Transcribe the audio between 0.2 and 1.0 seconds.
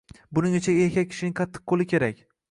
Buning uchun